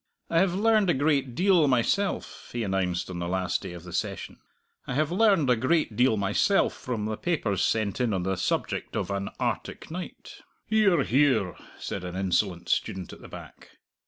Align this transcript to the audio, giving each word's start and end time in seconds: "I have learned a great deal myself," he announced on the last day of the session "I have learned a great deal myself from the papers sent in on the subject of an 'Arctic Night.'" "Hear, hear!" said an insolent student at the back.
"I 0.31 0.39
have 0.39 0.55
learned 0.55 0.89
a 0.89 0.95
great 0.95 1.35
deal 1.35 1.67
myself," 1.67 2.49
he 2.53 2.63
announced 2.63 3.11
on 3.11 3.19
the 3.19 3.27
last 3.27 3.61
day 3.61 3.73
of 3.73 3.83
the 3.83 3.93
session 3.93 4.39
"I 4.87 4.95
have 4.95 5.11
learned 5.11 5.47
a 5.51 5.55
great 5.55 5.95
deal 5.95 6.17
myself 6.17 6.73
from 6.73 7.05
the 7.05 7.15
papers 7.17 7.61
sent 7.63 8.01
in 8.01 8.11
on 8.11 8.23
the 8.23 8.35
subject 8.35 8.95
of 8.95 9.11
an 9.11 9.29
'Arctic 9.39 9.91
Night.'" 9.91 10.41
"Hear, 10.65 11.03
hear!" 11.03 11.55
said 11.77 12.03
an 12.03 12.15
insolent 12.15 12.67
student 12.67 13.13
at 13.13 13.21
the 13.21 13.27
back. 13.29 13.77